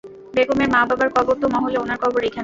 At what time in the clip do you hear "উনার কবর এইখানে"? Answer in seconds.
1.77-2.39